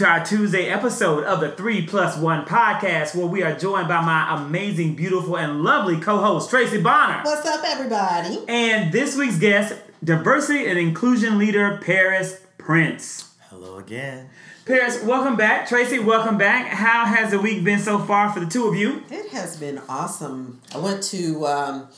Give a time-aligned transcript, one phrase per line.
[0.00, 3.42] Hello and welcome to our Tuesday episode of the 3 Plus 1 podcast, where we
[3.42, 7.20] are joined by my amazing, beautiful, and lovely co host, Tracy Bonner.
[7.22, 8.38] What's up, everybody?
[8.48, 13.30] And this week's guest, diversity and inclusion leader, Paris Prince.
[13.50, 14.30] Hello again.
[14.64, 15.68] Paris, welcome back.
[15.68, 16.68] Tracy, welcome back.
[16.68, 19.02] How has the week been so far for the two of you?
[19.10, 20.62] It has been awesome.
[20.74, 21.88] I went to um,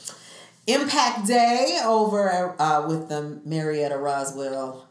[0.67, 4.82] Impact Day over uh, with the Marietta Roswell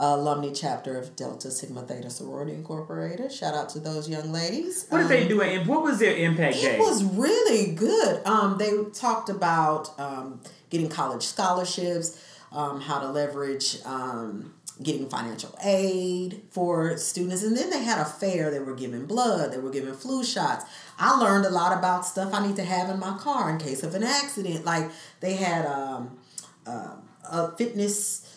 [0.00, 3.30] alumni chapter of Delta Sigma Theta Sorority Incorporated.
[3.30, 4.86] Shout out to those young ladies.
[4.88, 5.42] What did they do?
[5.42, 6.78] And what was their impact It day?
[6.78, 8.24] was really good.
[8.26, 10.40] Um, they talked about um,
[10.70, 12.20] getting college scholarships,
[12.52, 18.04] um, how to leverage um, getting financial aid for students, and then they had a
[18.04, 18.50] fair.
[18.50, 19.52] They were giving blood.
[19.52, 20.64] They were giving flu shots.
[20.98, 23.82] I learned a lot about stuff I need to have in my car in case
[23.82, 24.64] of an accident.
[24.64, 24.90] Like
[25.20, 26.18] they had um,
[26.66, 26.96] uh,
[27.30, 28.29] a fitness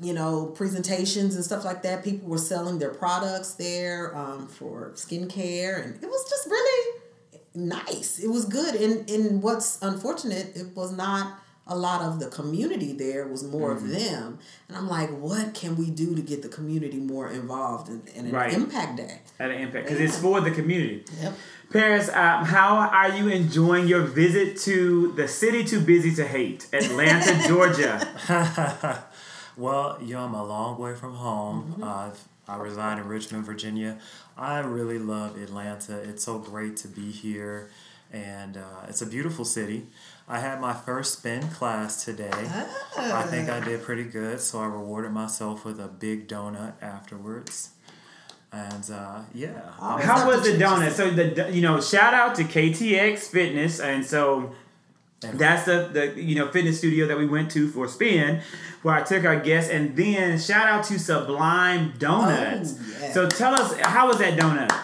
[0.00, 2.02] you know, presentations and stuff like that.
[2.04, 7.00] People were selling their products there um, for skincare, and it was just really
[7.54, 8.18] nice.
[8.18, 8.74] It was good.
[8.74, 13.22] And and what's unfortunate, it was not a lot of the community there.
[13.22, 13.86] It was more Mm-hmm.
[13.86, 14.38] of them.
[14.68, 18.26] And I'm like, what can we do to get the community more involved in, in
[18.26, 18.52] an Right.
[18.52, 19.20] impact day?
[19.40, 21.04] At an impact, because it's for the community.
[21.22, 21.32] Yep.
[21.72, 26.66] Paris, um, how are you enjoying your visit to the city too busy to hate,
[26.74, 27.96] Atlanta, Georgia?
[29.56, 31.80] Well, you know, I'm a long way from home.
[31.82, 32.10] Uh,
[32.48, 33.98] I reside in Richmond, Virginia.
[34.36, 35.98] I really love Atlanta.
[35.98, 37.70] It's so great to be here,
[38.12, 39.86] and uh, it's a beautiful city.
[40.28, 42.30] I had my first spin class today.
[42.96, 47.70] I think I did pretty good, so I rewarded myself with a big donut afterwards.
[48.52, 50.92] And uh, yeah, I'm How was the donut?
[50.92, 54.54] So the you know, shout out to KTX Fitness, and so
[55.32, 58.40] that's the the you know fitness studio that we went to for spin,
[58.82, 62.74] where I took our guests, and then shout out to Sublime Donuts.
[62.78, 63.12] Oh, yeah.
[63.12, 64.74] So tell us how was that donut?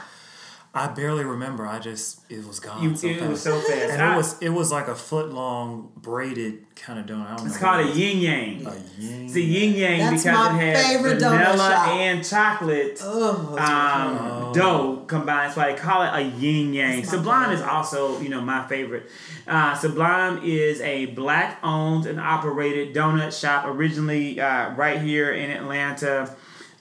[0.73, 1.67] I barely remember.
[1.67, 2.81] I just it was gone.
[2.81, 3.31] You, so it fast.
[3.31, 3.91] was so fast.
[3.91, 7.27] and I- it was it was like a foot long braided kind of donut.
[7.27, 8.67] I don't it's know called what a yin yang.
[8.67, 9.25] A yin.
[9.27, 13.01] It's a yin yang That's because it has favorite vanilla and chocolate.
[13.03, 15.53] Oh, that's my um, dough combined.
[15.55, 17.03] So I call it a yin yang.
[17.05, 19.11] Sublime is also, you know, my favorite.
[19.49, 25.51] Uh, Sublime is a black owned and operated donut shop originally uh, right here in
[25.51, 26.33] Atlanta.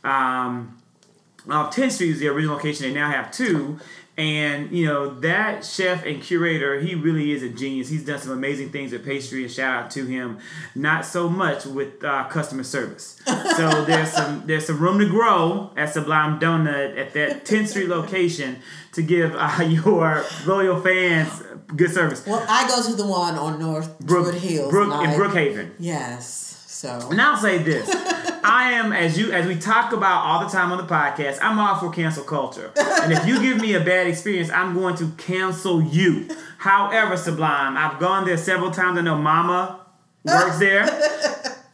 [0.04, 0.79] Um,
[1.50, 2.88] off 10th Street is the original location.
[2.88, 3.80] They now have two.
[4.18, 7.88] And, you know, that chef and curator, he really is a genius.
[7.88, 10.40] He's done some amazing things with pastry, and shout out to him.
[10.76, 13.18] Not so much with uh, customer service.
[13.26, 17.88] So there's some there's some room to grow at Sublime Donut at that 10th Street
[17.88, 18.58] location
[18.92, 21.42] to give uh, your loyal fans
[21.76, 22.26] good service.
[22.26, 24.70] Well, I go to the one on North Brook, Hills.
[24.70, 25.72] Brook, in Brookhaven.
[25.80, 26.64] Yes.
[26.68, 27.88] So And I'll say this.
[28.50, 31.60] I am as you as we talk about all the time on the podcast, I'm
[31.60, 32.72] all for cancel culture.
[33.04, 36.28] And if you give me a bad experience, I'm going to cancel you.
[36.58, 38.98] However, Sublime, I've gone there several times.
[38.98, 39.86] I know Mama
[40.26, 40.88] works there.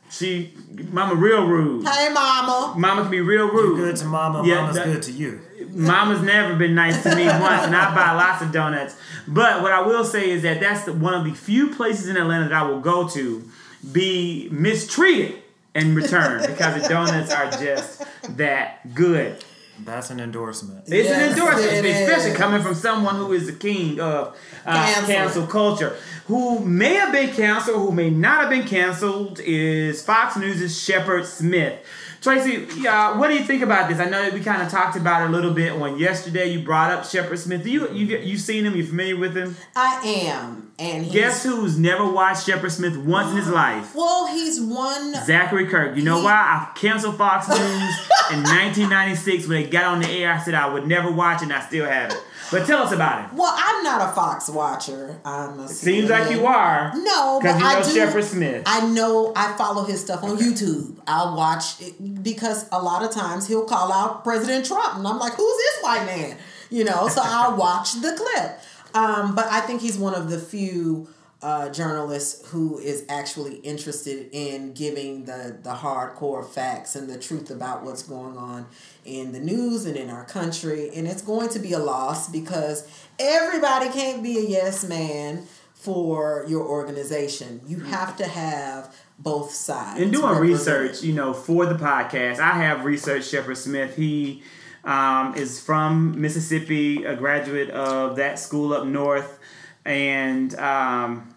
[0.09, 0.53] She
[0.91, 1.87] Mama real rude.
[1.87, 2.73] Hey, Mama.
[2.77, 3.77] Mama can be real rude.
[3.77, 5.39] Good to mama, Yeah, mama's that- good to you.
[5.69, 8.95] Mama's never been nice to me once, and I buy lots of donuts.
[9.27, 12.15] But what I will say is that that's the, one of the few places in
[12.17, 13.43] Atlanta that I will go to
[13.91, 15.41] be mistreated
[15.75, 18.03] in return because the donuts are just
[18.37, 19.43] that good.
[19.83, 20.85] That's an endorsement.
[20.87, 22.37] It's an endorsement, it especially is.
[22.37, 25.13] coming from someone who is the king of uh, Cancel.
[25.13, 25.97] cancel culture.
[26.27, 31.25] Who may have been canceled, who may not have been canceled, is Fox News' Shepard
[31.25, 31.77] Smith.
[32.25, 33.99] Tracy, uh, what do you think about this?
[33.99, 36.47] I know that we kind of talked about it a little bit on yesterday.
[36.47, 37.67] You brought up Shepard Smith.
[37.67, 38.75] You you you seen him?
[38.75, 39.55] You familiar with him?
[39.75, 43.93] I am, and Guess who's never watched Shepard Smith once in his life?
[43.93, 45.13] Well, he's one.
[45.23, 45.95] Zachary Kirk.
[45.95, 46.31] You know He- why?
[46.33, 47.59] I canceled Fox News
[48.31, 50.33] in 1996 when it got on the air.
[50.33, 52.21] I said I would never watch it, and I still have it.
[52.51, 53.33] But tell us about it.
[53.35, 55.19] Well, I'm not a Fox watcher.
[55.25, 56.91] I'm a Seems like you are.
[56.95, 57.89] No, Because but you know I do.
[57.91, 58.63] Shepard Smith.
[58.67, 59.33] I know.
[59.35, 60.95] I follow his stuff on YouTube.
[61.07, 65.17] I'll watch it because a lot of times he'll call out President Trump, and I'm
[65.17, 66.37] like, "Who's this white man?"
[66.69, 67.07] You know.
[67.07, 68.59] So I'll watch the clip.
[68.93, 71.07] Um, but I think he's one of the few
[71.45, 77.51] uh, journalists who is actually interested in giving the the hardcore facts and the truth
[77.51, 78.65] about what's going on
[79.05, 80.89] in the news and in our country.
[80.95, 82.87] And it's going to be a loss because
[83.19, 85.45] everybody can't be a yes man
[85.75, 87.61] for your organization.
[87.67, 90.01] You have to have both sides.
[90.01, 93.95] In doing research, you know, for the podcast, I have researched Shepard Smith.
[93.95, 94.41] He
[94.83, 99.37] um, is from Mississippi, a graduate of that school up north,
[99.85, 101.34] and um,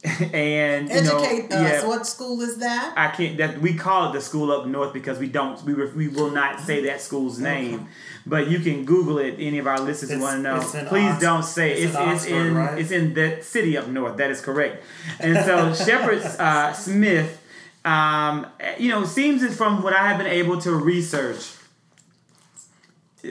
[0.32, 1.62] and you Educate know, us.
[1.82, 2.94] yeah, What school is that?
[2.96, 3.36] I can't.
[3.38, 5.60] That we call it the school up north because we don't.
[5.64, 7.88] We re- we will not say that school's name,
[8.24, 9.34] but you can Google it.
[9.40, 12.08] Any of our listeners who want to know, please Ox- don't say it's it's in
[12.10, 12.78] it's Oxford, in right?
[12.78, 14.16] it's in the city up north.
[14.18, 14.84] That is correct.
[15.18, 17.42] And so Shepard uh, Smith,
[17.84, 18.46] um,
[18.78, 21.54] you know, seems as from what I have been able to research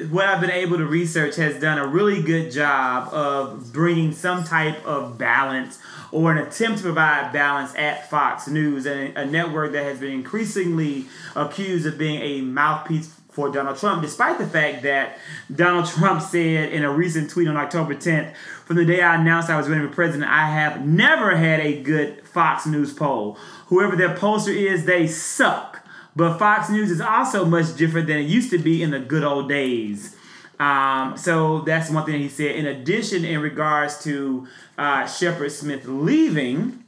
[0.09, 4.43] what I've been able to research has done a really good job of bringing some
[4.43, 5.79] type of balance
[6.11, 10.11] or an attempt to provide balance at Fox News, and a network that has been
[10.11, 11.05] increasingly
[11.35, 15.19] accused of being a mouthpiece for Donald Trump, despite the fact that
[15.53, 18.35] Donald Trump said in a recent tweet on October 10th,
[18.65, 21.81] from the day I announced I was running for president, I have never had a
[21.81, 23.37] good Fox News poll.
[23.67, 25.76] Whoever their pollster is, they suck.
[26.17, 29.23] But Fox News is also much different than it used to be in the good
[29.23, 30.15] old days.
[30.59, 32.55] Um, so that's one thing he said.
[32.55, 34.47] In addition, in regards to
[34.79, 36.83] uh, Shepard Smith leaving,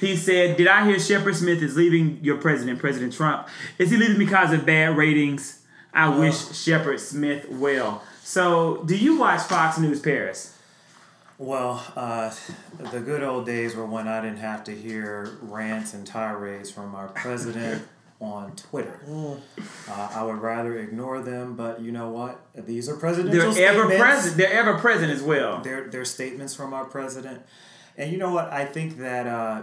[0.00, 3.46] he said, Did I hear Shepard Smith is leaving your president, President Trump?
[3.76, 5.60] Is he leaving because of bad ratings?
[5.92, 8.02] I wish Shepard Smith well.
[8.22, 10.56] So, do you watch Fox News Paris?
[11.36, 12.34] Well, uh,
[12.90, 16.94] the good old days were when I didn't have to hear rants and tirades from
[16.94, 17.86] our president
[18.20, 19.00] on Twitter.
[19.06, 19.40] Mm.
[19.88, 22.40] Uh, I would rather ignore them, but you know what?
[22.54, 24.02] These are presidential They're ever statements.
[24.02, 24.36] present.
[24.36, 25.60] They're ever present as well.
[25.60, 27.42] They're, they're statements from our president.
[27.96, 28.52] And you know what?
[28.52, 29.62] I think that uh,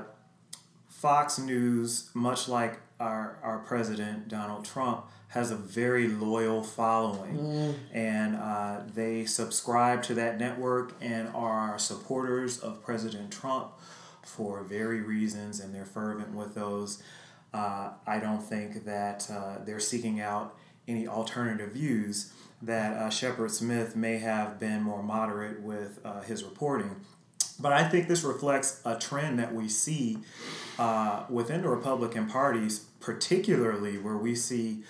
[0.88, 7.76] Fox News, much like our, our president, Donald Trump, has a very loyal following.
[7.94, 13.72] And uh, they subscribe to that network and are supporters of President Trump
[14.24, 17.04] for very reasons, and they're fervent with those.
[17.56, 20.58] Uh, I don't think that uh, they're seeking out
[20.90, 22.34] any alternative views.
[22.62, 26.98] That uh, Shepard Smith may have been more moderate with uh, his reporting.
[27.58, 30.18] But I think this reflects a trend that we see
[30.78, 34.84] uh, within the Republican parties, particularly where we see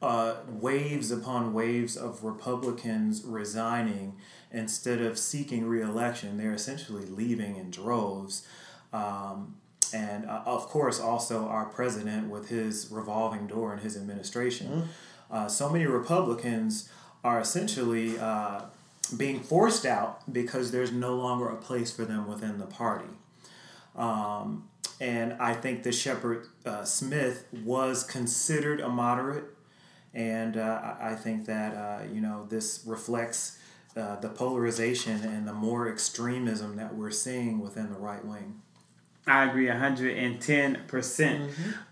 [0.00, 4.14] uh, waves upon waves of Republicans resigning
[4.52, 6.38] instead of seeking reelection.
[6.38, 8.46] They're essentially leaving in droves.
[8.92, 9.56] Um,
[9.92, 14.88] and uh, of course, also our president with his revolving door in his administration.
[15.30, 16.88] Uh, so many Republicans
[17.24, 18.62] are essentially uh,
[19.16, 23.08] being forced out because there's no longer a place for them within the party.
[23.96, 24.68] Um,
[25.00, 29.44] and I think that Shepard uh, Smith was considered a moderate,
[30.14, 33.58] and uh, I I think that uh, you know this reflects
[33.96, 38.60] uh, the polarization and the more extremism that we're seeing within the right wing.
[39.26, 40.86] I agree 110%.
[40.88, 41.50] percent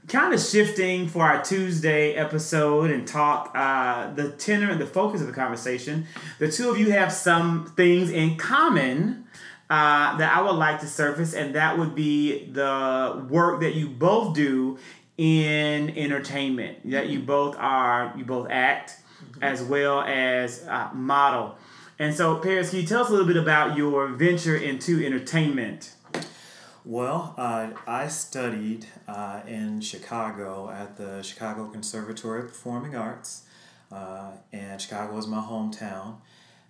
[0.09, 5.21] Kind of shifting for our Tuesday episode and talk uh, the tenor and the focus
[5.21, 6.07] of the conversation.
[6.41, 9.27] The two of you have some things in common
[9.69, 13.87] uh, that I would like to surface, and that would be the work that you
[13.89, 14.79] both do
[15.17, 16.91] in entertainment.
[16.91, 18.97] That you both are, you both act
[19.41, 21.57] as well as uh, model.
[22.01, 25.95] And so, Paris, can you tell us a little bit about your venture into entertainment?
[26.85, 33.43] Well, uh, I studied uh, in Chicago at the Chicago Conservatory of Performing Arts,
[33.93, 36.17] uh, and Chicago is my hometown.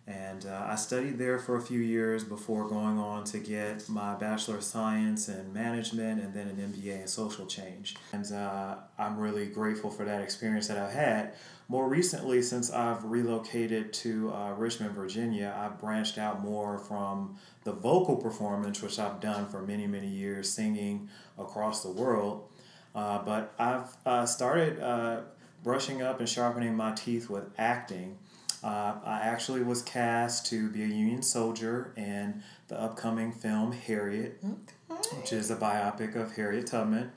[0.09, 4.17] And uh, I studied there for a few years before going on to get my
[4.17, 7.95] Bachelor of Science in Management and then an MBA in Social Change.
[8.13, 11.35] And uh, I'm really grateful for that experience that I've had.
[11.71, 17.71] More recently, since I've relocated to uh, Richmond, Virginia, I've branched out more from the
[17.71, 21.09] vocal performance, which I've done for many, many years, singing
[21.39, 22.49] across the world.
[22.93, 25.21] Uh, but I've uh, started uh,
[25.63, 28.19] brushing up and sharpening my teeth with acting.
[28.65, 34.43] Uh, I actually was cast to be a Union soldier in the upcoming film Harriet,
[34.89, 37.13] which is a biopic of Harriet Tubman,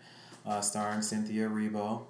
[0.46, 2.04] uh, starring Cynthia Erivo.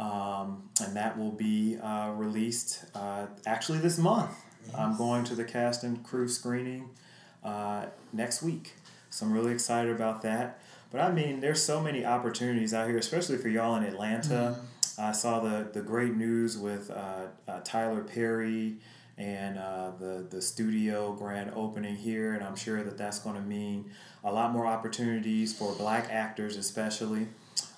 [0.00, 4.30] Um, and that will be uh, released uh, actually this month.
[4.74, 6.88] I'm going to the cast and crew screening
[7.44, 8.72] uh, next week.
[9.10, 10.60] So I'm really excited about that.
[10.90, 14.56] But I mean, there's so many opportunities out here, especially for y'all in Atlanta.
[14.98, 18.76] I saw the, the great news with uh, uh, Tyler Perry
[19.18, 23.42] and uh, the, the studio grand opening here, and I'm sure that that's going to
[23.42, 23.90] mean
[24.24, 27.28] a lot more opportunities for black actors, especially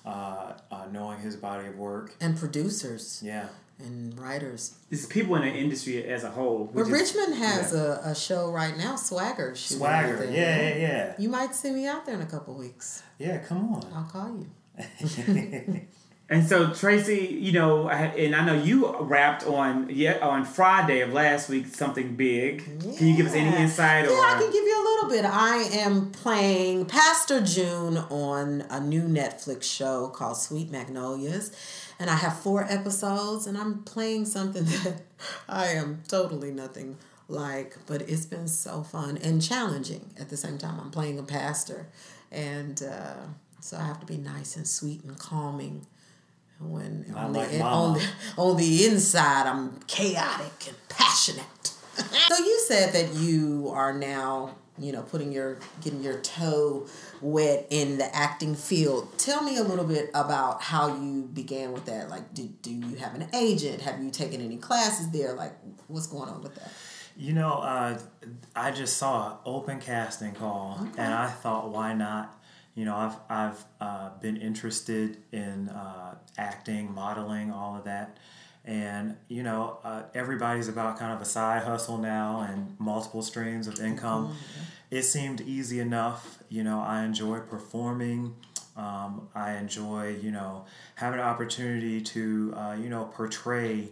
[0.05, 2.13] uh, uh, knowing his body of work.
[2.19, 3.47] And producers Yeah.
[3.79, 4.75] and writers.
[4.91, 6.65] It's people in the industry as a whole.
[6.65, 9.55] But which is- Richmond has a, a show right now, Swagger.
[9.55, 10.25] Swagger.
[10.25, 11.13] Yeah, yeah, yeah.
[11.17, 13.03] You might see me out there in a couple weeks.
[13.17, 13.85] Yeah, come on.
[13.95, 14.49] I'll call you.
[16.33, 21.13] And so Tracy, you know, and I know you rapped on yeah on Friday of
[21.13, 22.65] last week something big.
[22.97, 24.05] Can you give us any insight?
[24.05, 25.25] Yeah, or I can give you a little bit.
[25.25, 31.51] I am playing Pastor June on a new Netflix show called Sweet Magnolias.
[31.99, 35.03] And I have four episodes, and I'm playing something that
[35.47, 36.97] I am totally nothing
[37.27, 40.79] like, but it's been so fun and challenging at the same time.
[40.79, 41.89] I'm playing a pastor,
[42.31, 43.21] and uh,
[43.59, 45.85] so I have to be nice and sweet and calming
[46.71, 47.75] when Not on the, like mama.
[47.75, 48.03] on the
[48.37, 51.45] on the inside I'm chaotic and passionate.
[51.95, 56.87] so you said that you are now, you know, putting your getting your toe
[57.21, 59.17] wet in the acting field.
[59.17, 62.09] Tell me a little bit about how you began with that.
[62.09, 63.81] Like, do, do you have an agent?
[63.81, 65.33] Have you taken any classes there?
[65.33, 65.53] Like,
[65.87, 66.71] what's going on with that?
[67.15, 67.99] You know, uh,
[68.55, 72.42] I just saw an open casting call, and I thought, why not?
[72.75, 78.17] You know, I've I've uh, been interested in uh, acting, modeling, all of that,
[78.65, 83.67] and you know, uh, everybody's about kind of a side hustle now and multiple streams
[83.67, 84.35] of income.
[84.89, 86.39] It seemed easy enough.
[86.49, 88.35] You know, I enjoy performing.
[88.75, 90.65] Um, I enjoy, you know,
[90.95, 93.89] having an opportunity to, uh, you know, portray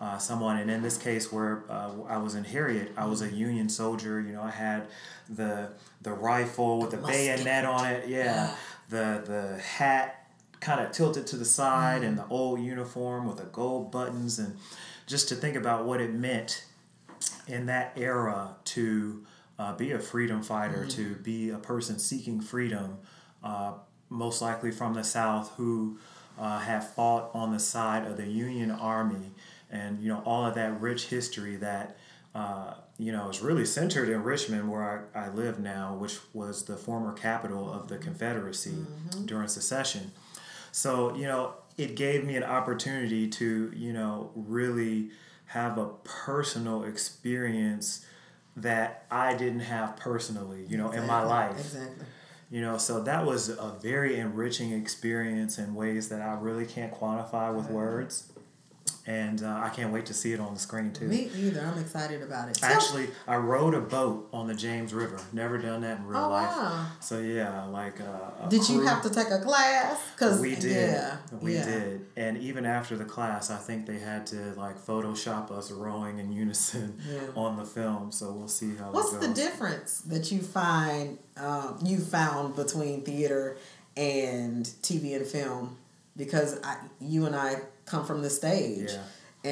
[0.00, 0.58] uh, someone.
[0.58, 4.20] And in this case, where uh, I was in Harriet, I was a Union soldier.
[4.20, 4.86] You know, I had
[5.28, 5.70] the
[6.04, 8.08] the rifle with the, bayonet on it.
[8.08, 8.54] Yeah,
[8.88, 10.30] the the hat
[10.60, 14.56] kind of tilted to the side, and the old uniform with the gold buttons, and
[15.06, 16.64] just to think about what it meant
[17.48, 19.24] in that era to
[19.58, 22.98] uh, be a freedom fighter, to be a person seeking freedom,
[23.42, 23.72] uh,
[24.08, 25.98] most likely from the South, who
[26.38, 29.32] uh, have fought on the side of the Union Army,
[29.70, 31.96] and you know all of that rich history that
[32.34, 36.64] uh, you know is really centered in Richmond, where I, I live now, which was
[36.64, 38.74] the former capital of the Confederacy
[39.24, 40.12] during secession.
[40.74, 45.10] So, you know, it gave me an opportunity to, you know, really
[45.46, 48.04] have a personal experience
[48.56, 51.58] that I didn't have personally, you know, in my life.
[51.58, 52.06] Exactly.
[52.50, 56.92] You know, so that was a very enriching experience in ways that I really can't
[56.92, 58.32] quantify with words.
[59.06, 61.06] And uh, I can't wait to see it on the screen too.
[61.06, 61.60] Me either.
[61.60, 62.58] I'm excited about it.
[62.62, 65.20] Actually, I rode a boat on the James River.
[65.30, 66.48] Never done that in real Oh, life.
[66.56, 66.86] wow.
[67.00, 70.00] So yeah, like uh, did you have to take a class?
[70.16, 70.90] Cause we did.
[70.92, 71.64] Yeah, we yeah.
[71.66, 72.06] did.
[72.16, 76.32] And even after the class, I think they had to like Photoshop us rowing in
[76.32, 77.20] unison Yeah.
[77.36, 78.10] on the film.
[78.10, 83.58] So we'll see how What's the difference that you find um, you found between theater
[83.98, 85.76] and TV and film?
[86.16, 87.56] Because I, you and I
[87.86, 89.02] come from the stage, Yeah.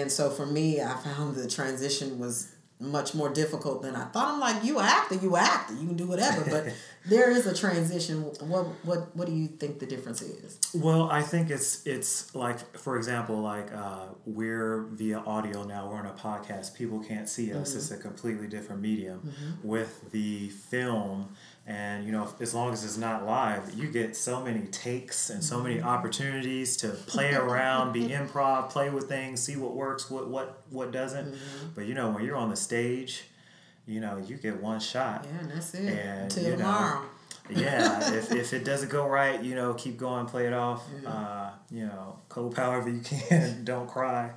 [0.01, 4.35] and so for me, I found the transition was much more difficult than I thought.
[4.35, 6.67] I'm like, you actor, you actor, you can do whatever, but
[7.07, 8.23] there is a transition.
[8.41, 10.59] What what what do you think the difference is?
[10.75, 15.89] Well, I think it's it's like for example, like uh, we're via audio now.
[15.89, 16.75] We're on a podcast.
[16.75, 17.75] People can't see us.
[17.77, 19.33] It's a completely different medium.
[19.63, 21.35] With the film,
[21.67, 25.43] and you know, as long as it's not live, you get so many takes and
[25.45, 30.29] so many opportunities to play around, be improv, play with things, see what works, what
[30.29, 31.33] what what doesn't.
[31.33, 31.67] Mm-hmm.
[31.75, 33.25] But you know, when you're on the stage,
[33.87, 35.25] you know, you get one shot.
[35.25, 35.89] Yeah, and that's it.
[35.89, 37.03] And, Until you know, tomorrow.
[37.51, 40.85] Yeah, if, if it doesn't go right, you know, keep going, play it off.
[41.05, 43.65] Uh, you know, cope however you can.
[43.65, 44.31] Don't cry.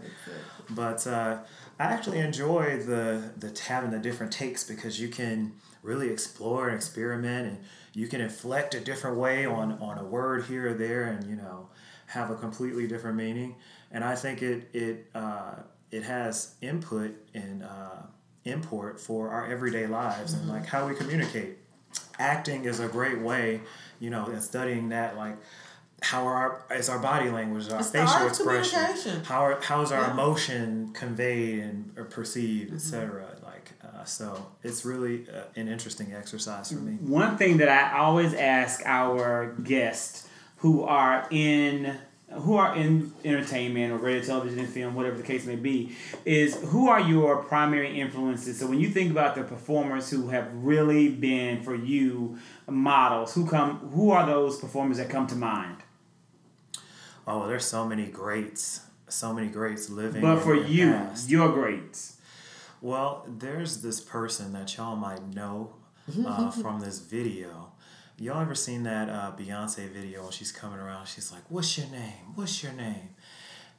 [0.69, 1.39] But uh,
[1.79, 6.75] I actually enjoy the the having the different takes because you can really explore and
[6.75, 11.03] experiment, and you can inflect a different way on on a word here or there,
[11.03, 11.69] and you know,
[12.07, 13.55] have a completely different meaning.
[13.91, 15.55] And I think it it uh,
[15.91, 18.01] it has input and uh,
[18.45, 21.57] import for our everyday lives and like how we communicate
[22.19, 23.61] acting is a great way,
[23.99, 25.35] you know, in studying that, like
[26.01, 29.23] how are our is our body language, our It's the facial art expression, communication.
[29.23, 30.11] how are, how is our Yeah.
[30.11, 32.75] emotion conveyed and or perceived, Mm-hmm.
[32.77, 33.25] etc.
[33.43, 36.93] Like uh, so, it's really uh, an interesting exercise for me.
[37.01, 41.97] One thing that I always ask our guests who are in
[42.41, 46.55] who are in entertainment or radio, television, and film, whatever the case may be, is
[46.65, 48.59] who are your primary influences?
[48.59, 52.37] So when you think about the performers who have really been for you
[52.69, 55.77] models, who come who are those performers that come to mind?
[57.27, 60.21] Oh, there's so many greats, so many greats living.
[60.21, 61.29] But for you, past.
[61.29, 62.17] your greats.
[62.81, 65.73] Well, there's this person that y'all might know
[66.25, 67.71] uh, from this video.
[68.17, 71.07] Y'all ever seen that uh, Beyonce video when she's coming around?
[71.07, 72.13] She's like, What's your name?
[72.35, 73.09] What's your name?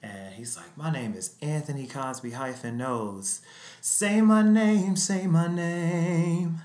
[0.02, 3.40] And he's like, My name is Anthony Cosby hyphen Knowles."
[3.80, 6.60] Say my name, say my name.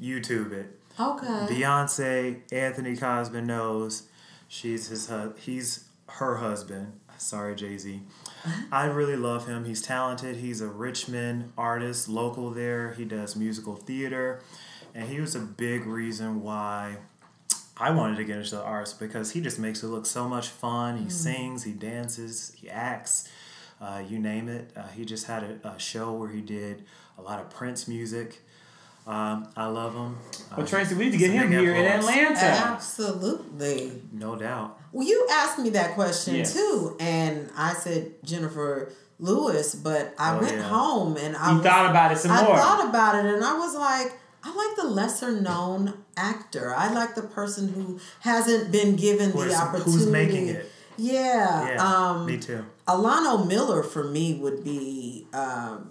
[0.00, 0.78] YouTube it.
[0.98, 1.26] Okay.
[1.26, 4.04] Beyonce, Anthony Cosby Knowles.
[4.48, 7.00] She's his hu- he's her husband.
[7.18, 8.02] Sorry, Jay Z.
[8.70, 9.64] I really love him.
[9.64, 10.36] He's talented.
[10.36, 12.92] He's a Richmond artist, local there.
[12.92, 14.40] He does musical theater,
[14.96, 16.96] and he was a big reason why
[17.76, 20.48] I wanted to get into the arts because he just makes it look so much
[20.48, 20.96] fun.
[20.96, 23.28] He sings, he dances, he acts,
[23.80, 24.70] uh, you name it.
[24.74, 26.84] Uh, he just had a, a show where he did
[27.18, 28.40] a lot of Prince music.
[29.06, 30.16] Um, I love him.
[30.56, 31.84] Well, Uh, Tracy, we need to get him here in.
[31.84, 32.38] Atlanta.
[32.40, 34.02] Absolutely.
[34.12, 34.80] No doubt.
[34.92, 36.54] Well, you asked me that question Yes.
[36.54, 40.62] too, and I said Jennifer Lewis, but I Oh, went yeah.
[40.62, 42.56] home and I You was, thought about it some I more.
[42.56, 44.12] thought about it, and I was like,
[44.42, 46.74] I like the lesser known actor.
[46.74, 50.10] I like the person who hasn't been given Who's- the who's opportunity.
[50.10, 50.70] making it.
[50.96, 51.74] Yeah.
[51.74, 52.64] Yeah, um, me too.
[52.88, 55.90] Alano Miller for me would be um,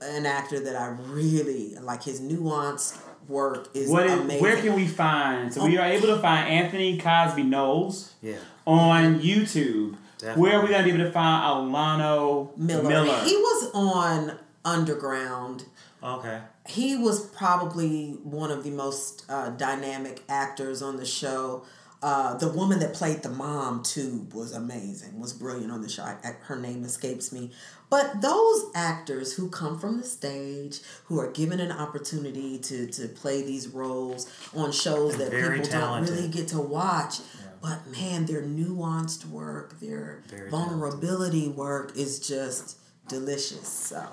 [0.00, 2.02] an actor that I really like.
[2.04, 2.96] His nuanced
[3.28, 4.42] work is What is, amazing.
[4.42, 5.52] where can we find?
[5.54, 8.36] So we are able to find Anthony Cosby Knowles Yeah.
[8.66, 9.96] on YouTube.
[10.18, 10.42] Definitely.
[10.42, 12.88] Where are we gonna be able to find Alano Miller.
[12.88, 13.20] Miller?
[13.24, 15.64] He was on Underground.
[16.02, 16.40] Okay.
[16.70, 21.64] He was probably one of the most uh, dynamic actors on the show.
[22.02, 25.20] Uh, the woman that played the mom too was amazing.
[25.20, 26.04] Was brilliant on the show.
[26.04, 27.50] I, her name escapes me.
[27.90, 33.08] But those actors who come from the stage, who are given an opportunity to to
[33.08, 35.70] play these roles on shows that people talented.
[36.08, 37.16] don't really get to watch.
[37.60, 43.68] But man, their nuanced work, their Very vulnerability work is just delicious.
[43.68, 44.06] So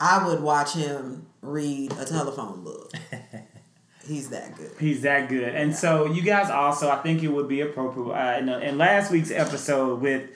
[0.00, 2.92] I would watch him read a telephone book.
[4.06, 4.70] He's that good.
[4.80, 5.54] He's that good.
[5.54, 8.14] And so you guys also, I think it would be appropriate.
[8.14, 10.30] Uh, in, in last week's episode with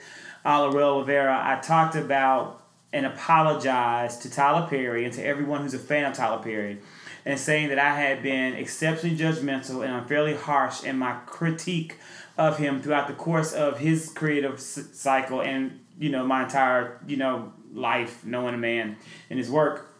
[0.45, 5.79] Alarel Rivera, I talked about and apologized to Tyler Perry and to everyone who's a
[5.79, 6.77] fan of Tyler Perry
[7.25, 11.97] and saying that I had been exceptionally judgmental and unfairly harsh in my critique
[12.37, 17.17] of him throughout the course of his creative cycle and, you know, my entire, you
[17.17, 18.97] know, life knowing a man
[19.29, 19.93] and his work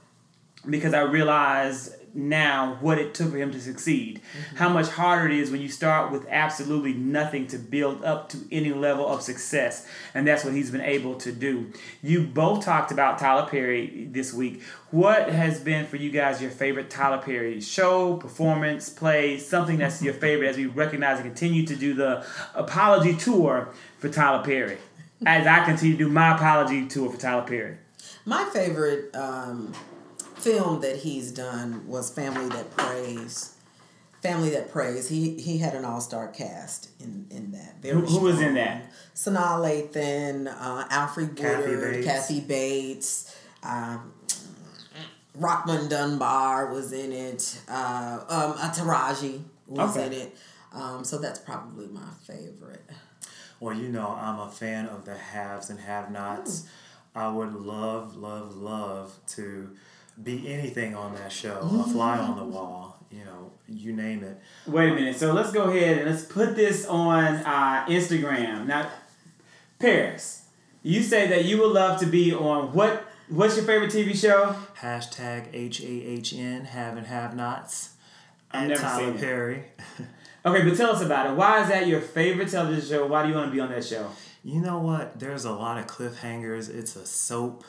[0.69, 4.21] because I realize now what it took for him to succeed.
[4.21, 4.55] Mm-hmm.
[4.57, 8.37] How much harder it is when you start with absolutely nothing to build up to
[8.51, 9.87] any level of success.
[10.13, 11.71] And that's what he's been able to do.
[12.01, 14.61] You both talked about Tyler Perry this week.
[14.91, 20.01] What has been for you guys your favorite Tyler Perry show, performance, play, something that's
[20.01, 24.77] your favorite as we recognize and continue to do the apology tour for Tyler Perry?
[25.25, 27.77] As I continue to do my apology tour for Tyler Perry.
[28.25, 29.73] My favorite um,
[30.35, 33.55] film that he's done was Family That Prays.
[34.21, 35.09] Family That Prays.
[35.09, 37.81] He he had an all star cast in in that.
[37.81, 38.91] Very Who- who was in that?
[39.15, 42.07] Sanaa Lathan, uh, Alfred Kathy Woodard, Bates.
[42.07, 43.35] Kathy Bates.
[43.63, 44.13] Um,
[45.39, 47.59] Rockmond Dunbar was in it.
[47.67, 50.05] Uh, um, uh, Taraji was Okay.
[50.07, 50.37] in it.
[50.73, 52.83] Um, so that's probably my favorite.
[53.63, 56.67] Well, you know, I'm a fan of the haves and have nots.
[57.15, 59.69] I would love, love, love to
[60.21, 61.59] be anything on that show.
[61.61, 64.37] A fly on the wall, you know, you name it.
[64.67, 65.15] Wait a minute.
[65.15, 68.65] So let's go ahead and let's put this on uh, Instagram.
[68.65, 68.89] Now,
[69.79, 70.43] Paris,
[70.81, 73.05] you say that you would love to be on what?
[73.29, 74.57] What's your favorite TV show?
[74.81, 77.91] Hashtag H A H N, have and have nots.
[78.51, 79.19] I've never Tyler seen.
[79.21, 79.63] Perry.
[80.45, 81.35] Okay, but tell us about it.
[81.35, 83.05] Why is that your favorite television show?
[83.07, 84.09] Why do you want to be on that show?
[84.43, 85.17] You know what?
[85.19, 86.69] There's a lot of cliffhangers.
[86.73, 87.63] It's a soap.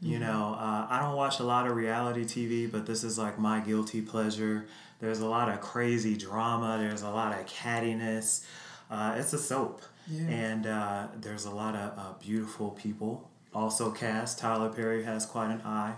[0.00, 3.38] You know, uh, I don't watch a lot of reality TV, but this is like
[3.38, 4.66] my guilty pleasure.
[4.98, 6.76] There's a lot of crazy drama.
[6.80, 8.44] There's a lot of cattiness.
[8.90, 10.22] Uh, it's a soap, Yeah.
[10.28, 13.30] and uh, there's a lot of uh, beautiful people.
[13.54, 14.40] Also cast.
[14.40, 15.94] Tyler Perry has quite an eye,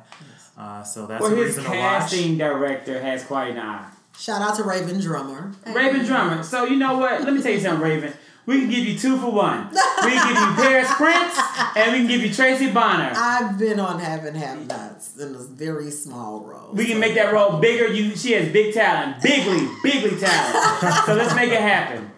[0.59, 1.79] uh, so that's Well, a his reason to watch.
[1.79, 3.89] casting director has quite an eye.
[4.19, 5.53] Shout out to Raven Drummer.
[5.67, 6.43] Raven Drummer.
[6.43, 7.23] So you know what?
[7.23, 8.13] Let me tell you something, Raven.
[8.47, 9.71] We can give you two for one.
[9.71, 11.39] We can give you Paris Prince,
[11.77, 13.11] and we can give you Tracy Bonner.
[13.17, 16.71] I've been on Have and Have Nots in a very small role.
[16.73, 17.87] We can so- make that role bigger.
[17.89, 21.05] You, she has big talent, bigly, bigly talent.
[21.07, 22.11] so let's make it happen.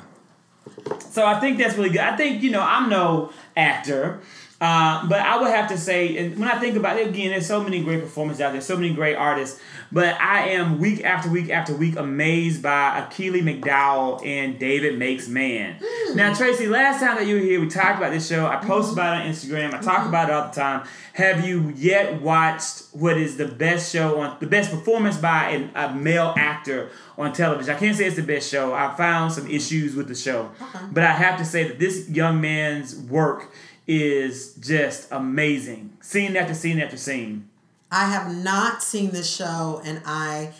[1.11, 2.01] So I think that's really good.
[2.01, 4.21] I think you know I'm no actor,
[4.59, 7.47] uh, but I would have to say, and when I think about it again, there's
[7.47, 9.61] so many great performances out there, so many great artists.
[9.93, 15.29] But I am week after week after week amazed by Akili McDowell and David Makes
[15.29, 15.77] Man.
[15.81, 16.17] Hmm.
[16.17, 18.47] Now, Tracy, last time that you were here, we talked about this show.
[18.47, 18.99] I post mm-hmm.
[18.99, 19.75] about it on Instagram.
[19.75, 20.09] I talk mm-hmm.
[20.09, 20.89] about it all the time.
[21.13, 25.71] Have you yet watched what is the best show on the best performance by an,
[25.75, 27.75] a male actor on television?
[27.75, 28.73] I can't say it's the best show.
[28.73, 30.89] I found some issues with the show, uh-huh.
[30.93, 33.53] but I have to say that this young man's work
[33.87, 35.97] is just amazing.
[36.01, 37.49] Scene after scene after scene.
[37.91, 40.53] I have not seen this show, and I,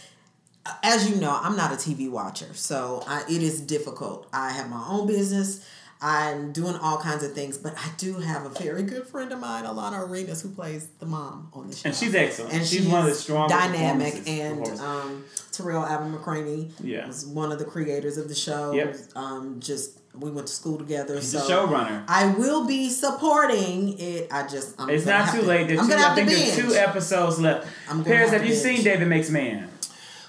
[0.83, 4.29] as you know, I'm not a TV watcher, so I, it is difficult.
[4.33, 5.67] I have my own business.
[6.01, 9.41] I'm doing all kinds of things, but I do have a very good friend of
[9.41, 11.87] mine, Alana Arenas, who plays the mom on the show.
[11.89, 12.53] And she's excellent.
[12.53, 14.29] And she's, one of the she's strongest dynamic.
[14.29, 17.07] And um, Tarell Alvin McCraney Yeah.
[17.07, 18.73] was one of the creators of the show.
[18.73, 18.97] Yep.
[19.17, 21.15] Um, just we went to school together.
[21.17, 22.05] He's so a showrunner.
[22.09, 24.29] I will be supporting it.
[24.33, 25.69] I just I'm It's not too to- late.
[25.69, 27.67] There's I'm two, gonna I have think to there's two episodes left.
[27.89, 28.83] I'm Paris, have have to you seen.
[28.85, 29.69] David Makes Man?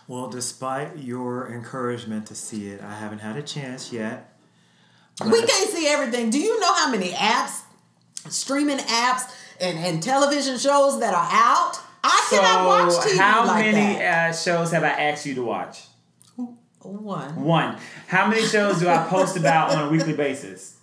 [0.08, 4.34] Well, despite your encouragement to see it, I haven't had a chance yet.
[5.26, 6.30] We can't see everything.
[6.30, 7.62] Do you know how many apps,
[8.30, 9.24] streaming apps,
[9.60, 11.80] and, and television shows that are out?
[12.04, 14.30] I cannot watch TV how like many that.
[14.30, 15.82] uh, shows have I asked you to watch?
[16.88, 17.36] One.
[17.44, 17.78] One.
[18.08, 20.77] How many shows do I post about on a weekly basis?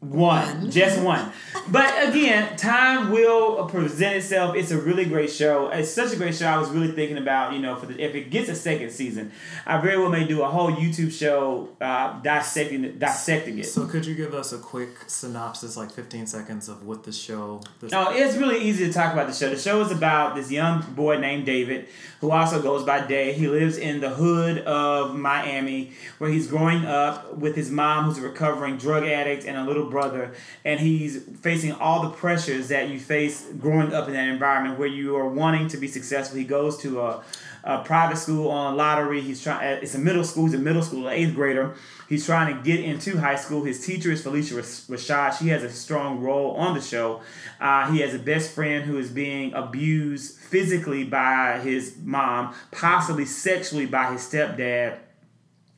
[0.00, 0.70] One, One.
[0.70, 1.30] just one.
[1.68, 4.56] But again, time will present itself.
[4.56, 5.68] It's a really great show.
[5.68, 6.46] It's such a great show.
[6.46, 9.30] I was really thinking about, you know, for the, if it gets a second season,
[9.66, 13.66] I very well may do a whole YouTube show uh, dissecting it, dissecting it.
[13.66, 17.60] So, could you give us a quick synopsis, like 15 seconds, of what the show?
[17.80, 19.50] The No, it's really easy to talk about the show.
[19.50, 21.88] The show is about this young boy named David,
[22.22, 23.34] who also goes by Day.
[23.34, 28.16] He lives in the hood of Miami, where he's growing up with his mom, who's
[28.16, 30.32] a recovering drug addict, and a little brother.
[30.64, 34.88] And he's facing all the pressures that you face growing up in that environment, where
[34.88, 36.38] you are wanting to be successful.
[36.38, 37.24] He goes to a,
[37.64, 39.20] a private school on lottery.
[39.20, 39.82] He's trying.
[39.82, 40.46] It's a middle school.
[40.46, 41.74] He's a middle school, eighth grader.
[42.08, 43.62] He's trying to get into high school.
[43.62, 45.38] His teacher is Phylicia Ras- Rashad.
[45.38, 47.20] She has a strong role on the show.
[47.60, 53.24] Uh, he has a best friend who is being abused physically by his mom, possibly
[53.24, 54.98] sexually by his stepdad.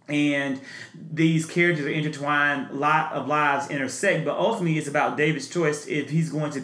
[0.08, 0.60] And
[0.94, 5.86] these characters are intertwined, A lot of lives intersect, but ultimately it's about David's choice
[5.86, 6.60] if he's going to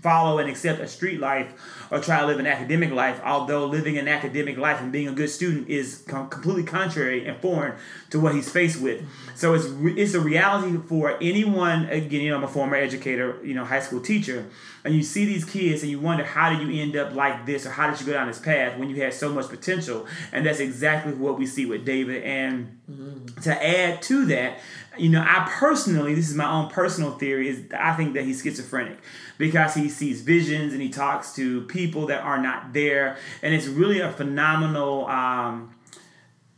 [0.00, 1.52] follow and accept a street life
[1.90, 5.12] or try to live an academic life, although living an academic life and being a
[5.12, 7.74] good student is com- completely contrary and foreign
[8.10, 9.02] to what he's faced with.
[9.34, 11.86] So it's re- it's a reality for anyone.
[11.86, 14.46] Again, you know, I'm a former educator, you know, high school teacher,
[14.84, 17.64] and you see these kids and you wonder how did you end up like this
[17.66, 20.06] or how did you go down this path when you had so much potential?
[20.30, 22.22] And that's exactly what we see with David.
[22.22, 23.40] And mm-hmm.
[23.42, 24.60] to add to that,
[24.98, 28.42] you know, I personally, this is my own personal theory, is I think that he's
[28.42, 28.98] schizophrenic
[29.38, 33.66] because he sees visions and he talks to people that are not there, and it's
[33.66, 35.06] really a phenomenal.
[35.06, 35.74] Um,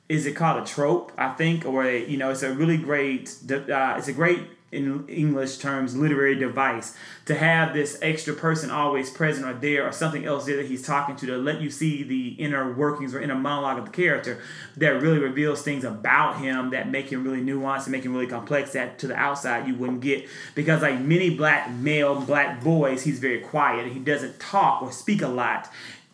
[0.08, 1.12] is it called a trope?
[1.18, 3.34] I think, or a, you know, it's a really great.
[3.50, 4.40] Uh, it's a great
[4.72, 6.96] in English terms literary device.
[7.26, 10.84] To have this extra person always present or there or something else there that he's
[10.84, 14.42] talking to to let you see the inner workings or inner monologue of the character
[14.76, 18.26] that really reveals things about him that make him really nuanced and make him really
[18.26, 20.28] complex that to the outside you wouldn't get.
[20.54, 23.92] Because like many black male black boys he's very quiet.
[23.92, 25.70] He doesn't talk or speak a lot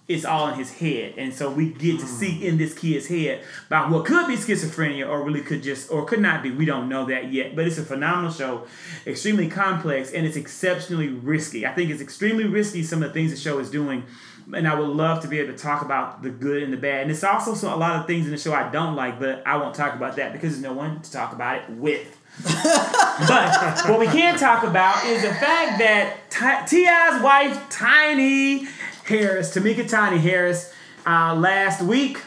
[0.09, 1.15] it's all in his head.
[1.17, 2.45] And so we get to see hmm.
[2.45, 6.21] in this kid's head about what could be schizophrenia or really could just or could
[6.21, 6.51] not be.
[6.51, 7.55] We don't know that yet.
[7.55, 8.67] But it's a phenomenal show,
[9.07, 11.67] extremely complex, and it's exceptionally risky.
[11.67, 14.05] I think it's extremely risky some of the things the show is doing.
[14.53, 17.03] And I would love to be able to talk about the good and the bad.
[17.03, 19.47] And it's also so, a lot of things in the show I don't like, but
[19.47, 22.19] I won't talk about that because there's no one to talk about it with.
[22.45, 28.67] but what we can talk about is the fact that T.I.'s wife, Tiny
[29.05, 30.73] Harris, Tameka Tiny Harris,
[31.07, 32.21] uh, last week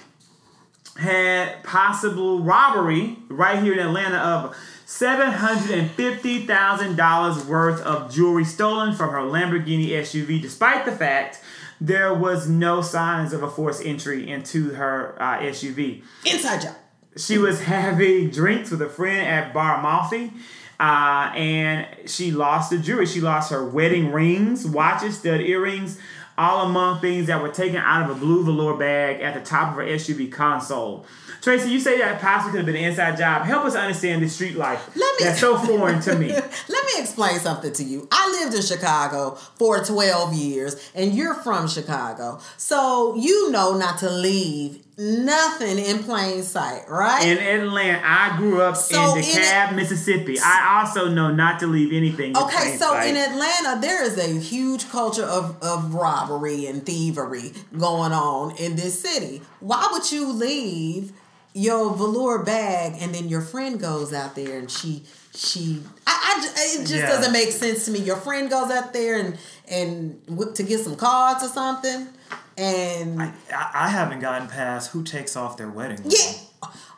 [0.97, 9.19] had possible robbery right here in Atlanta of $750,000 worth of jewelry stolen from her
[9.19, 11.41] Lamborghini SUV, despite the fact
[11.81, 16.03] there was no signs of a forced entry into her uh, SUV.
[16.25, 16.75] Inside job.
[17.17, 20.31] She was having drinks with a friend at Bar Amalfi.
[20.79, 23.05] Uh, and she lost the jewelry.
[23.05, 25.97] She lost her wedding rings, watches, stud earrings,
[26.37, 29.69] all among things that were taken out of a blue velour bag at the top
[29.69, 31.05] of her SUV console.
[31.41, 33.43] Tracy, you say that possibly could have been an inside job.
[33.43, 36.29] Help us understand this street life Let me- that's so foreign to me.
[36.33, 38.07] Let me explain something to you.
[38.11, 42.39] I lived in Chicago for 12 years, and you're from Chicago.
[42.57, 47.25] So you know not to leave nothing in plain sight, right?
[47.25, 50.37] In Atlanta, I grew up So in in Mississippi.
[50.39, 52.35] I also know not to leave anything.
[52.37, 53.07] Okay, plain so sight.
[53.09, 58.75] in Atlanta, there is a huge culture of, of robbery and thievery going on in
[58.75, 59.41] this city.
[59.59, 61.11] Why would you leave
[61.53, 65.03] your velour bag and then your friend goes out there and she
[65.33, 67.07] she I, I it just Yeah.
[67.07, 67.99] doesn't make sense to me.
[67.99, 69.37] Your friend goes out there and
[69.69, 72.09] and to get some cards or something,
[72.57, 76.11] and I, I haven't gotten past who takes off their wedding ring.
[76.11, 76.33] yeah.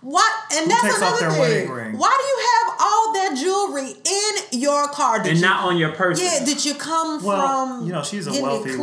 [0.02, 1.76] What and Who that's takes off another their wedding thing.
[1.76, 1.98] ring?
[1.98, 3.92] Why do you have all that jewelry
[4.54, 5.18] in your car?
[5.24, 6.24] Did and you not on your person.
[6.24, 8.80] Yeah, did you come Well, from you know, she's a wealthy cleaned?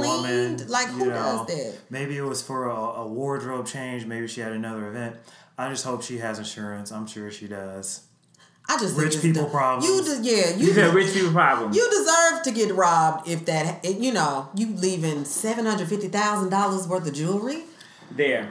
[0.61, 0.69] woman.
[0.69, 1.79] Like who you does that?
[1.89, 4.05] Maybe it was for a, a wardrobe change.
[4.05, 5.17] Maybe she had another event.
[5.57, 6.91] I just hope she has insurance.
[6.91, 8.03] I'm sure she does.
[8.69, 9.51] I just Rich it's people dumb.
[9.51, 9.87] problems.
[10.09, 11.73] You de- yeah, You you said rich people problem.
[11.75, 16.49] you deserve to get robbed if that you know you leaving seven hundred fifty thousand
[16.51, 17.65] dollars worth of jewelry.
[18.11, 18.51] there.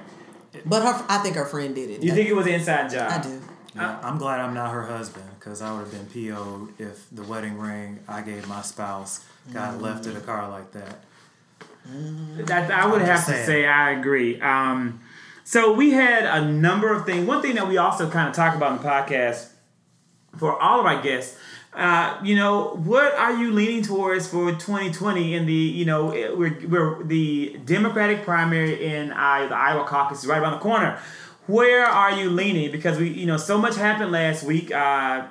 [0.66, 2.04] But her, I think her friend did it.
[2.04, 3.12] You think it was an inside job?
[3.12, 3.42] I do.
[3.76, 7.24] Yeah, I'm glad I'm not her husband because I would have been PO'd if the
[7.24, 11.00] wedding ring I gave my spouse got left in a car like that.
[12.46, 14.40] That I would I'm have to say I agree.
[14.40, 15.02] Um,
[15.44, 17.28] so we had a number of things.
[17.28, 19.48] One thing that we also kind of talk about in the podcast
[20.38, 21.38] for all of our guests.
[21.74, 26.06] Uh, you know, what are you leaning towards for 2020 in the, you know,
[26.38, 31.00] we're, we're the Democratic primary in uh, the Iowa caucus is right around the corner.
[31.48, 32.72] Where are you leaning?
[32.72, 34.72] Because we, you know, so much happened last week.
[34.72, 35.26] Uh,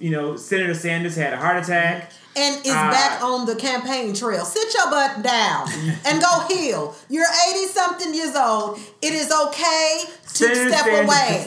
[0.00, 2.12] you know, Senator Sanders had a heart attack.
[2.36, 4.44] And is Uh, back on the campaign trail.
[4.44, 5.68] Sit your butt down
[6.04, 6.94] and go heal.
[7.08, 8.78] You're 80 something years old.
[9.00, 10.00] It is okay
[10.34, 11.06] to Senator step Sanders-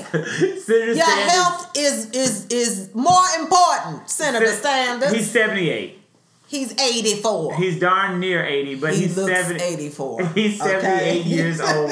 [0.39, 0.59] away.
[0.59, 5.11] Senator Your Sanders- health is is is more important, Senator Sanders.
[5.11, 5.99] He's 78.
[6.47, 7.55] He's 84.
[7.55, 10.25] He's darn near 80, but he he's looks 70, 84.
[10.35, 11.21] He's 78 okay?
[11.23, 11.91] years old.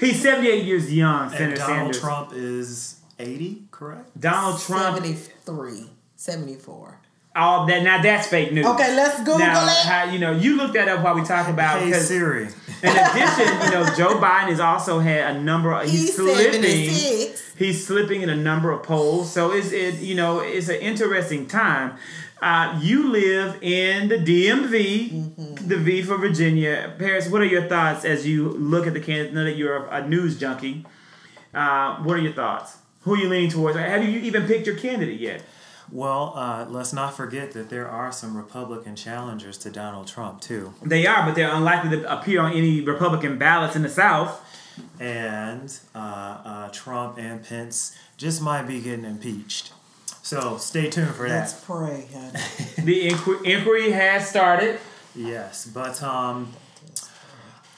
[0.00, 2.00] He's 78 years young, And Senator Donald Sanders.
[2.00, 4.18] Trump is 80, correct?
[4.18, 4.96] Donald Trump.
[5.04, 5.90] 73.
[6.16, 7.00] 74.
[7.36, 8.64] All that now that's fake news.
[8.66, 9.86] Okay, let's Google now, it.
[9.86, 12.48] How, you know, you looked that up while we talk about Hey because Siri.
[12.82, 16.62] In addition, you know, Joe Biden has also had a number of he's, He's slipping.
[16.62, 17.54] 76.
[17.56, 19.32] He's slipping in a number of polls.
[19.32, 21.96] So it's it you know, it's an interesting time.
[22.40, 25.66] Uh, you live in the DMV, Mm-hmm.
[25.68, 26.94] the V for Virginia.
[26.98, 29.34] Paris, what are your thoughts as you look at the candidate?
[29.34, 30.84] Know that you're a, a news junkie.
[31.52, 32.76] Uh, what are your thoughts?
[33.02, 33.76] Who are you leaning towards?
[33.76, 35.42] Have you even picked your candidate yet?
[35.90, 40.74] Well, uh, let's not forget that there are some Republican challengers to Donald Trump, too.
[40.82, 44.44] They are, but they're unlikely to appear on any Republican ballots in the South.
[45.00, 49.72] And uh, uh, Trump and Pence just might be getting impeached.
[50.22, 51.38] So stay tuned for that.
[51.38, 52.06] Let's pray.
[52.84, 54.78] The inqu- inquiry has started.
[55.16, 56.52] Yes, but um,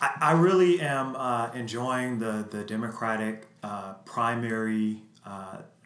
[0.01, 5.03] I, I really am uh, enjoying the the Democratic uh, primary.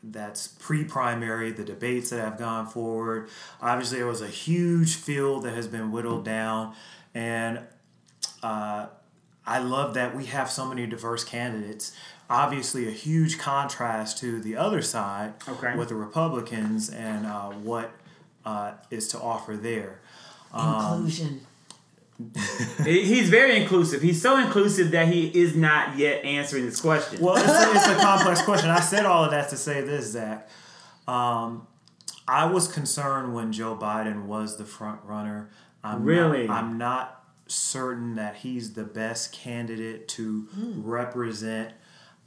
[0.07, 3.29] That's pre-primary, the debates that have gone forward.
[3.63, 6.75] Obviously, there was a huge field that has been whittled down,
[7.15, 7.61] and
[8.43, 8.87] uh,
[9.47, 11.97] I love that we have so many diverse candidates.
[12.29, 15.75] Obviously, a huge contrast to the other side Okay.
[15.77, 17.91] with the Republicans and uh, what
[18.45, 20.01] uh, is to offer there.
[20.55, 21.41] Inclusion.
[22.85, 24.01] He's very inclusive.
[24.03, 27.21] He's so inclusive that he is not yet answering this question.
[27.21, 28.71] Well, it's a, it's a complex question.
[28.71, 30.49] I said all of that to say this, Zach.
[31.09, 31.67] Um,
[32.27, 35.51] I was concerned when Joe Biden was the front runner.
[35.83, 36.47] I'm Really?
[36.47, 41.73] Not, I'm not certain that he's the best candidate to represent,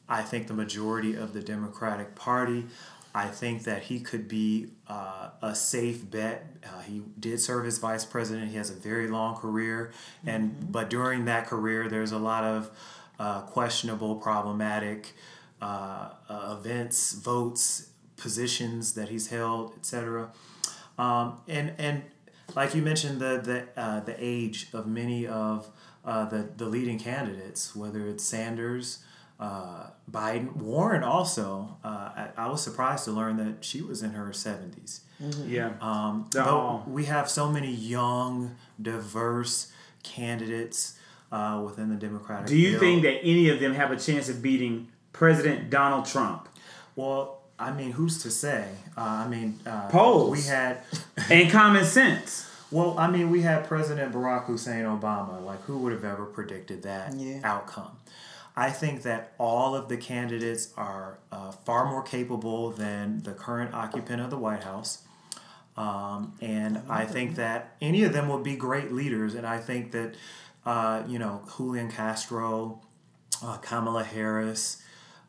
[0.08, 2.66] I think, the majority of the Democratic Party.
[3.14, 6.46] I think that he could be uh, a safe bet.
[6.64, 8.52] Uh, he did serve as vice president.
[8.52, 9.92] He has a very long career,
[10.26, 12.72] and but during that career, there's a lot of
[13.20, 15.14] uh, questionable, problematic
[15.62, 20.30] uh, uh, events, votes, positions that he's held, etc.
[20.98, 22.04] Um, and and
[22.56, 23.42] like you mentioned, the
[23.76, 25.70] the uh, the age of many of
[26.06, 29.00] uh, the the leading candidates, whether it's Sanders,
[29.40, 31.04] uh, Biden, Warren.
[31.04, 35.02] Also, uh, I, I was surprised to learn that she was in her seventies.
[35.46, 35.72] yeah.
[35.82, 39.72] Um, They're but we have so many young, diverse
[40.04, 40.98] candidates
[41.32, 42.48] uh, within the Democratic.
[42.48, 42.82] Do you field.
[42.82, 46.48] think that any of them have a chance of beating President Donald Trump?
[46.96, 48.68] Well, I mean, who's to say?
[48.98, 50.32] Uh, I mean, uh, Polls.
[50.32, 50.80] We had.
[51.30, 52.48] And common sense.
[52.72, 55.44] Well, I mean, we had President Barack Hussein Obama.
[55.44, 57.40] Like, who would have ever predicted that Yeah.
[57.44, 57.98] outcome?
[58.60, 63.76] I think that all of the candidates are uh, far more capable than the current
[63.76, 65.04] occupant of the White House.
[65.78, 69.36] Um, and I think that any of them would be great leaders.
[69.36, 70.16] And I think that,
[70.66, 72.82] uh, you know, Julian Castro,
[73.44, 74.82] uh, Kamala Harris,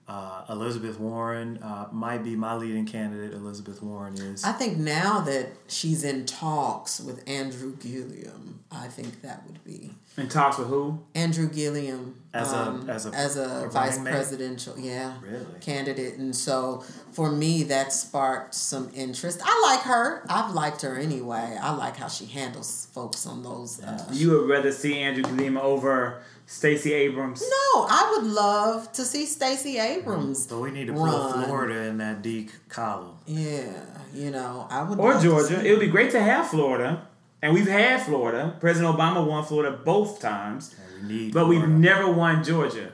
[0.08, 3.34] uh, Elizabeth Warren uh, might be my leading candidate.
[3.34, 4.42] Elizabeth Warren is.
[4.42, 9.90] I think now that she's in talks with Andrew Gillum, I think that would be
[10.16, 10.98] In talks with who?
[11.14, 14.10] Andrew Gillum As a- um, as a- as a, a vice running mate?
[14.12, 15.44] presidential, yeah, Really?
[15.60, 16.14] candidate.
[16.18, 19.40] And so for me, that sparked some interest.
[19.44, 20.22] I like her.
[20.28, 21.58] I've liked her anyway.
[21.60, 23.82] I like how she handles folks on those.
[23.82, 27.42] Uh, You would rather see Andrew Gillum over Stacey Abrams?
[27.42, 30.46] no, I would love to see Stacey Abrams.
[30.48, 31.44] So we need to put.
[31.44, 33.16] Florida in that D column.
[33.26, 33.84] Yeah,
[34.14, 34.98] you know, I would.
[34.98, 35.60] Or love to Georgia?
[35.60, 37.06] see- It would be great to have Florida.
[37.42, 38.56] And we've had Florida.
[38.60, 40.74] President Obama won Florida both times.
[40.98, 42.92] And we need But we've never won Georgia.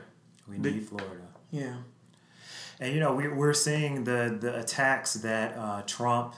[0.49, 1.23] we need Florida.
[1.51, 1.77] Yeah.
[2.81, 6.35] And you know, we, we're seeing the the attacks that uh, Trump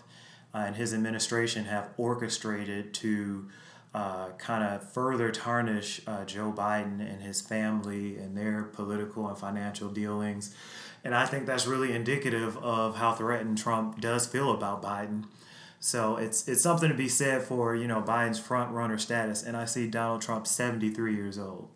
[0.55, 3.48] uh, and his administration have orchestrated to
[3.96, 9.38] uh, kind of further tarnish uh, Joe Biden and his family and their political and
[9.38, 10.54] financial dealings.
[11.02, 15.24] And I think that's really indicative of how threatened Trump does feel about Biden.
[15.80, 19.56] So it's it's something to be said for you know Biden's front runner status, and
[19.56, 21.70] I see Donald Trump seventy three years old.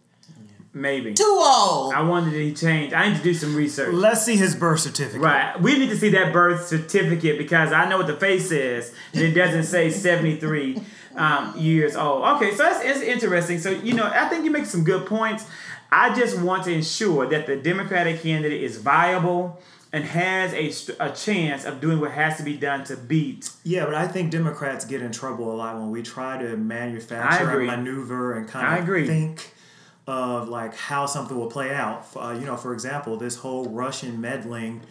[0.72, 1.14] Maybe.
[1.14, 1.94] Too old.
[1.94, 2.94] I wondered if he changed.
[2.94, 3.92] I need to do some research.
[3.92, 5.20] Let's see his birth certificate.
[5.20, 5.60] Right.
[5.60, 9.22] We need to see that birth certificate because I know what the face says, and
[9.22, 10.80] it doesn't say 73
[11.20, 12.24] um, years old.
[12.36, 13.58] Okay, so that's, it's interesting.
[13.58, 15.46] So, you know, I think you make some good points.
[15.92, 19.60] I just want to ensure that the Democratic candidate is viable
[19.92, 23.50] and has a, a chance of doing what has to be done to beat.
[23.64, 27.58] Yeah, but I think Democrats get in trouble a lot when we try to manufacture
[27.58, 29.06] and maneuver and kind I of agree.
[29.06, 29.52] think
[30.06, 32.06] of like how something will play out.
[32.16, 34.82] Uh, you know, for example, this whole Russian meddling.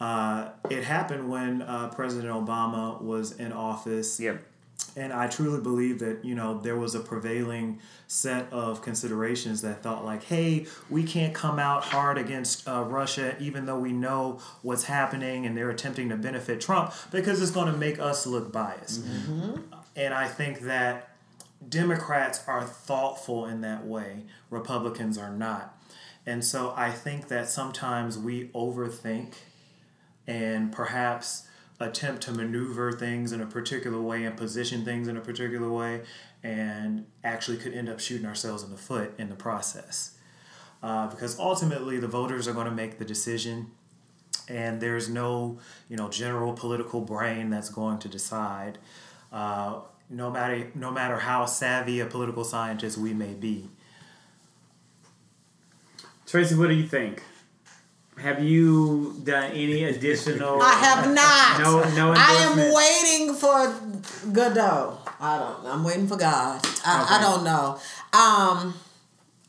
[0.00, 4.18] Uh, it happened when uh, President Obama was in office.
[4.18, 4.42] Yep.
[4.94, 9.82] And I truly believe that, you know, there was a prevailing set of considerations that
[9.82, 14.40] thought, like, hey, we can't come out hard against uh, Russia, even though we know
[14.62, 18.52] what's happening and they're attempting to benefit Trump, because it's going to make us look
[18.52, 19.04] biased.
[19.94, 21.10] And I think that
[21.68, 25.78] Democrats are thoughtful in that way, Republicans are not.
[26.26, 29.34] And so I think that sometimes we overthink
[30.26, 31.46] and perhaps
[31.78, 36.02] attempt to maneuver things in a particular way and position things in a particular way
[36.42, 40.16] and actually could end up shooting ourselves in the foot in the process.
[40.82, 43.70] Uh, because ultimately the voters are going to make the decision
[44.48, 45.58] and there's no
[45.88, 48.78] you know general political brain that's going to decide
[49.32, 53.68] uh, no matter no matter how savvy a political scientist we may be
[56.26, 57.22] Tracey, what do you think?
[58.18, 60.60] Have you done any additional?
[60.62, 61.60] I have not.
[61.60, 64.98] No, no I am waiting for Godot.
[65.20, 65.66] I don't.
[65.66, 66.60] I'm waiting for God.
[66.84, 67.14] I, Okay.
[67.14, 67.78] I don't know.
[68.12, 68.74] Um,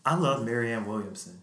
[0.05, 1.36] i love marianne williamson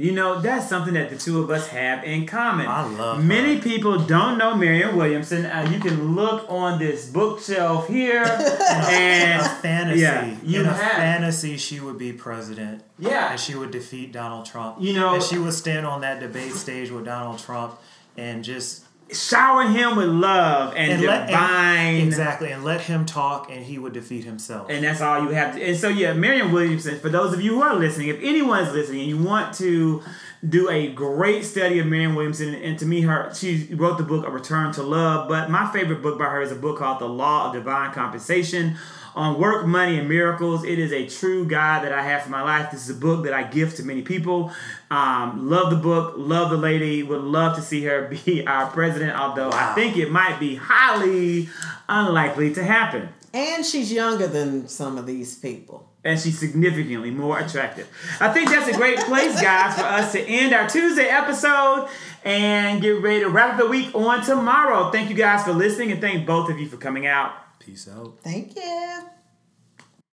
[0.00, 2.66] You know, that's something that the two of us have in common.
[2.66, 3.62] I love Many her.
[3.62, 5.44] people don't know Marianne Williamson.
[5.44, 8.22] Uh, you can look on this bookshelf here,
[8.70, 10.92] and a fantasy Yeah, you in a have.
[10.92, 15.22] fantasy she would be president yeah, and she would defeat donald trump You know- and
[15.22, 17.78] she would stand on that debate stage with donald trump
[18.16, 21.96] and just shower him with love and, and let divine.
[21.96, 25.30] and, exactly and let him talk and he would defeat himself And that's all you
[25.30, 25.62] have to.
[25.62, 28.72] And so, yeah, Marianne Williamson, for those of you who are listening, if anyone is
[28.72, 30.02] listening and you want to
[30.48, 34.26] do a great study of Marianne Williamson, and to me, her she wrote the book
[34.26, 35.28] A Return to Love.
[35.28, 38.76] But my favorite book by her is a book called The Law of Divine Compensation
[39.14, 40.64] on Work, Money, and Miracles.
[40.64, 42.70] It is a true guide that I have for my life.
[42.70, 44.52] This is a book that I give to many people.
[44.90, 49.18] Um, love the book, love the lady, would love to see her be our president,
[49.18, 51.48] although I think it might be highly
[51.88, 55.86] unlikely to happen and she's younger than some of these people.
[56.02, 57.86] and she's significantly more attractive.
[58.20, 61.88] I think that's a great place, guys, for us to end our Tuesday episode
[62.24, 64.90] and get ready to wrap the week on tomorrow.
[64.90, 67.34] Thank you guys for listening and thank both of you for coming out.
[67.60, 69.10] Peace out Thank you.